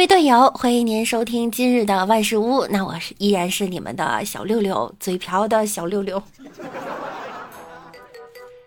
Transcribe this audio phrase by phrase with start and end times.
[0.00, 2.66] 各位队友，欢迎您收听今日的万事屋。
[2.70, 6.22] 那我是依然是你们的小六六，嘴瓢的小六六。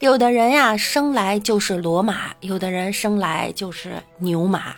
[0.00, 4.76] 有的人呀，生来就是骡马；有的人生来就是牛马。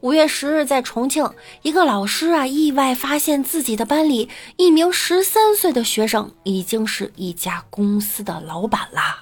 [0.00, 1.30] 五月十日，在重庆，
[1.62, 9.20] 一个老师啊，意外发现自己的班里一名十三岁的学生已经是一家公司的老板啦。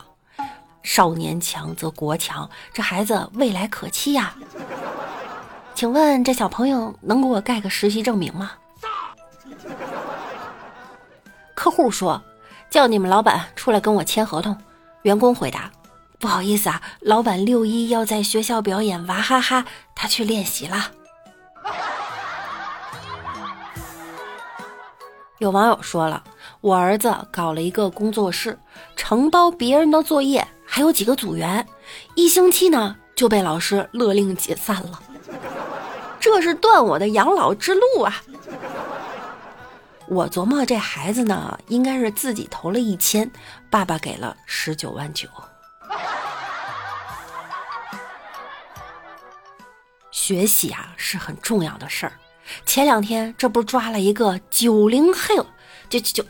[0.83, 4.35] 少年强则国强，这孩子未来可期呀。
[5.85, 8.53] 请问这小朋友能给我盖个实习证明吗？
[11.55, 12.23] 客户说
[12.73, 14.57] ：“叫你们老板出来跟我签合同。”
[15.05, 15.71] 员工回答
[16.19, 20.91] ：“不好意思啊，老板六一要在学校表演娃哈哈，他去练习了。”
[25.37, 26.25] 有网友说了
[26.63, 28.59] ：“我儿子搞了一个工作室，
[28.97, 31.69] 承包别人的作业，还有几个组员，
[32.15, 34.99] 一星期呢就被老师勒令解散了。”
[36.25, 38.23] 这是断我的养老之路啊！
[40.07, 43.31] 我琢磨这孩子呢，应该是自己投了一千，
[43.69, 45.29] 爸爸给了十九万九。
[50.11, 52.13] 学习啊是很重要的事儿。
[52.65, 55.47] 前两天这不是抓了一个九零后，
[55.91, 56.25] 就就就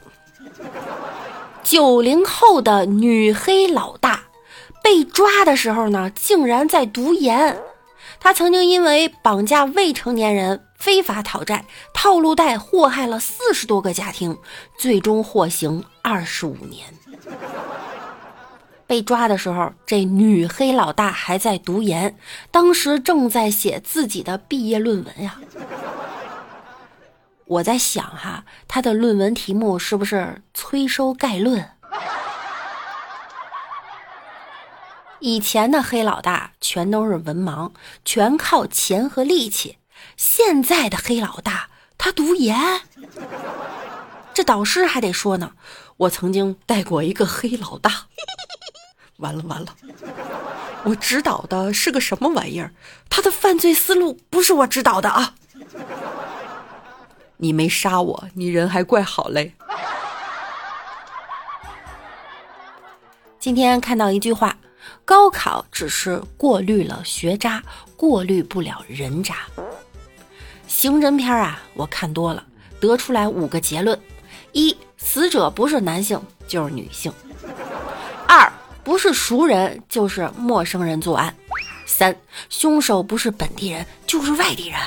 [1.63, 4.25] 九零后的女黑老大，
[4.83, 7.57] 被抓的时候呢，竟然在读研。
[8.25, 14.39] 他曾经因为绑架未成年人、非法讨债、套路贷，祸害了四十多个家庭，
[14.79, 16.87] 最终获刑二十五年。
[18.87, 22.17] 被抓的时候，这女黑老大还在读研，
[22.51, 25.39] 当时正在写自己的毕业论文呀。
[27.45, 31.73] 我在想哈，他的论文题目是不是催收概论？
[35.25, 37.73] 以前的黑老大全都是文盲，
[38.05, 39.79] 全靠钱和力气。
[40.19, 42.83] 现在的黑老大，他读研，
[44.35, 45.53] 这导师还得说呢。
[45.97, 47.91] 我曾经带过一个黑老大，
[49.17, 49.75] 完了完了，
[50.85, 52.75] 我指导的是个什么玩意儿？
[53.09, 55.37] 他的犯罪思路不是我指导的啊！
[57.39, 59.55] 你没杀我，你人还怪好嘞。
[63.39, 64.59] 今天看到一句话。
[65.05, 67.63] 高考只是过滤了学渣，
[67.97, 69.37] 过滤不了人渣。
[70.67, 72.45] 刑侦片啊，我看多了，
[72.81, 73.99] 得出来五个结论：
[74.53, 77.13] 一、死者不是男性就是女性；
[78.27, 78.51] 二、
[78.83, 81.33] 不是熟人就是陌生人作案；
[81.87, 82.17] 三、
[82.49, 84.81] 凶手不是本地人就是外地人；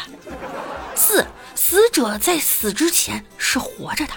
[0.95, 4.13] 四、死者在死之前是活着的；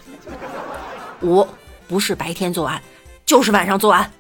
[1.21, 1.47] 五、
[1.87, 2.83] 不是白天作案
[3.27, 4.11] 就是晚上作案。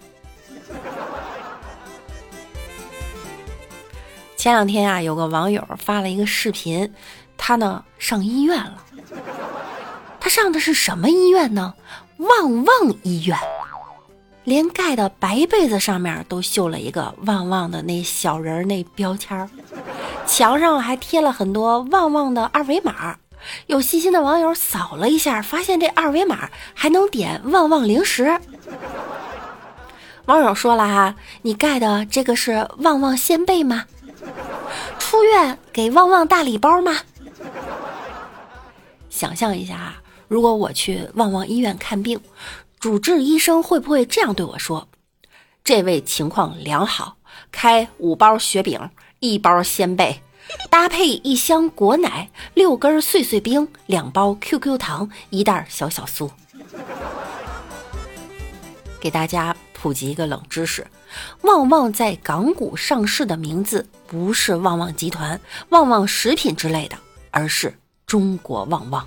[4.40, 6.90] 前两天啊，有个网友发了一个视频，
[7.36, 8.82] 他呢上医院了。
[10.18, 11.74] 他上的是什么医院呢？
[12.16, 13.38] 旺旺医院，
[14.44, 19.50] 连盖的白被子上面都绣了一个旺旺的那小人那标签儿，
[20.24, 23.18] 墙上还贴了很多旺旺的二维码。
[23.66, 28.40] 有细心的网友扫了一下，发现这二维码还能点旺旺零食。
[30.24, 33.84] 网友说了哈，你盖的这个是旺旺仙贝吗？
[34.98, 36.98] 出院给旺旺大礼包吗？
[39.08, 42.20] 想象一下啊，如果我去旺旺医院看病，
[42.78, 44.88] 主治医生会不会这样对我说
[45.64, 47.16] ：“这位情况良好，
[47.50, 50.22] 开五包雪饼，一包鲜贝，
[50.70, 56.30] 搭配一箱果奶，六根碎碎冰，两包 QQ 糖，一袋小小酥。”
[59.00, 60.86] 给大家普及一个冷知识：
[61.42, 65.40] 旺旺在港股上市的名字不是旺旺集团、
[65.70, 66.96] 旺旺食品之类的，
[67.30, 67.74] 而是
[68.06, 69.06] 中国旺旺。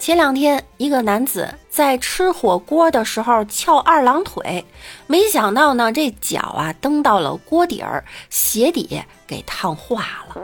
[0.00, 4.64] 前两天，一个男子在吃火锅的时候翘二郎腿，
[5.06, 10.40] 没想到呢，这脚啊蹬到了锅底儿，鞋底给烫化了。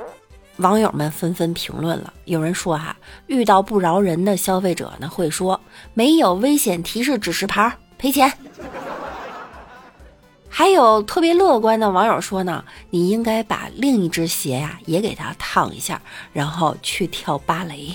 [0.58, 2.12] 网友们纷纷评论了。
[2.26, 2.96] 有人说：“哈，
[3.26, 5.60] 遇到不饶人的消费者呢，会说
[5.94, 8.32] 没有危险提示指示牌，赔钱。
[10.48, 16.00] ”还有特别乐观的网友说呢：“你应该把另一只鞋呀也给它烫一下，
[16.32, 17.92] 然后去跳芭蕾。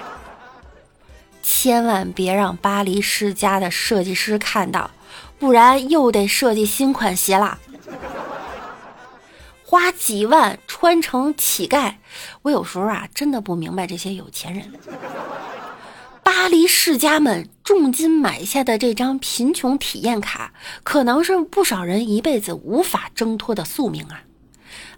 [1.42, 4.90] 千万别让巴黎世家的设计师看到，
[5.38, 7.58] 不然又得设计新款鞋啦。”
[9.70, 11.96] 花几万穿成乞丐，
[12.40, 14.72] 我有时候啊真的不明白这些有钱人。
[16.22, 24.22] 巴黎世家们重金买下的这张贫穷体验卡，可能是不少人一辈子无法挣脱的宿命啊！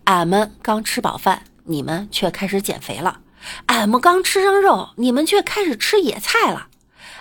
[0.05, 3.17] 俺们刚吃饱饭，你们却开始减肥了；
[3.67, 6.69] 俺们刚吃上肉，你们却开始吃野菜了；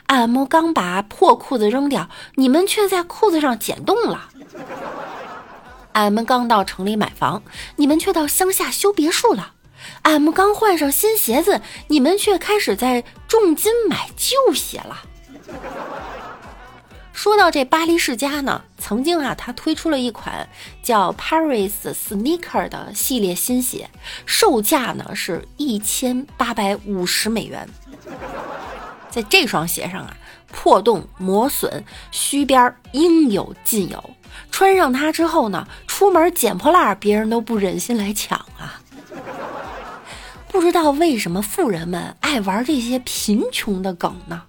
[0.06, 4.30] 俺们刚把破裤子扔掉，你们却在裤子上剪洞了；
[5.94, 7.44] 俺们刚到城里买房，
[7.76, 9.54] 你们却到乡下修别墅了。
[10.04, 15.04] 俺们刚换上新鞋子，你们却开始在重金买旧鞋了。
[17.12, 20.48] 说到这巴黎世家呢，曾经啊，他推出了一款
[20.82, 23.90] 叫 Paris Sneaker 的系列新鞋，
[24.26, 27.68] 售价呢是一千八百五十美元。
[29.10, 30.16] 在这双鞋上啊，
[30.52, 34.10] 破洞、磨损、虚边应有尽有。
[34.52, 38.82] 穿上它之后呢，出门捡破烂，别人都不忍心来抢啊。
[40.48, 44.44] 不知道为什么富人们爱玩这些贫穷的梗呢？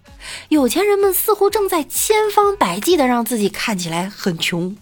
[0.48, 4.76] 有钱人们似乎正在千方百计的让自己看起来很穷。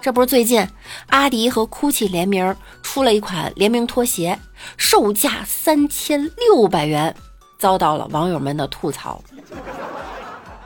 [0.00, 0.68] 这不是最近
[1.06, 4.38] 阿迪和 GUCCI 联名出了一款联名拖鞋，
[4.76, 7.16] 售价三千六百元，
[7.64, 9.18] 遭到了网友们的吐槽。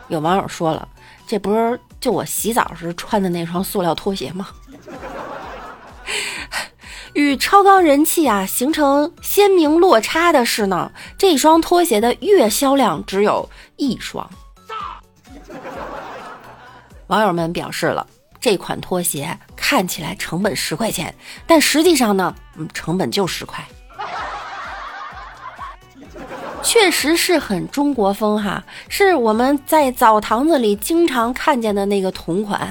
[0.09, 0.89] 有网友说了
[1.29, 4.49] ：“这不是就我洗澡时穿的那双塑料拖鞋吗？”
[7.15, 14.29] 与超高人气啊形成鲜明落差的是呢，这双拖鞋的月销量只有一双。
[17.07, 18.05] 网友们表示了，
[18.41, 21.15] 这款拖鞋看起来成本十块钱，
[21.47, 23.65] 但实际上呢，嗯，成本就十块。
[26.69, 32.71] 确实是很中国风哈，是我们在澡堂子里经常看见的那个同款。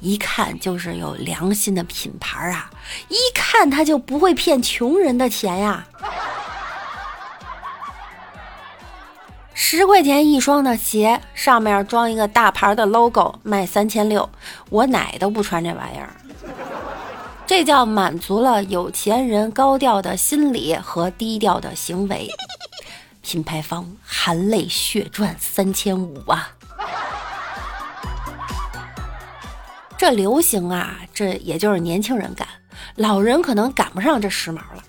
[0.00, 2.68] 一看就是有良心的品牌啊！
[3.08, 5.86] 一看他就不会骗穷人的钱呀！
[9.54, 14.28] 十块钱一双的鞋，上面装一个大牌的 logo，卖三千六，
[14.68, 16.10] 我奶都不穿这玩意儿。
[17.50, 22.30] 这叫满足了有钱人高调的心理和低调的行为。
[23.22, 26.50] 品牌方含泪血赚三千五啊！
[29.98, 32.46] 这流行啊，这也就是年轻人赶，
[32.94, 34.84] 老人可能赶不上这时髦了。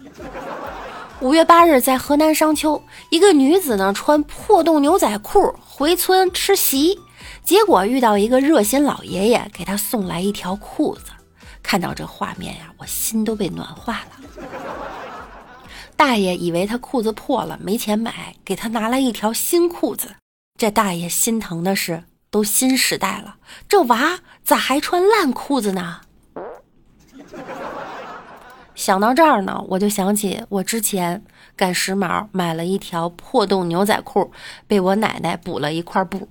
[1.20, 2.80] 五月八日，在河南商丘，
[3.10, 7.00] 一个女子呢穿破洞牛仔裤回村吃席，
[7.44, 11.06] 结果遇到一个热心老爷爷，给她送来一条裤子。
[11.62, 14.46] 看到这画面呀，我心都被暖化了。
[15.96, 20.16] 大爷以为他裤子破了，没钱买，给他拿来一条新裤子。
[20.58, 22.04] 这大爷心疼的是。
[22.32, 23.36] 都新时代了，
[23.68, 26.00] 这娃咋还穿烂裤子呢？
[28.74, 31.22] 想到这儿呢，我就想起我之前
[31.58, 34.32] 赶时髦买了一条破洞牛仔裤，
[34.66, 36.30] 被我奶奶补了一块布。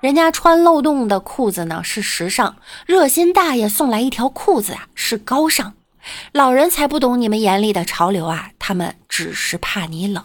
[0.00, 2.56] 人家穿漏洞的裤子呢是时尚，
[2.86, 5.74] 热心大爷送来一条裤子啊是高尚。
[6.32, 10.22] 老人才不懂你们眼里的潮流啊，他们只是怕你冷。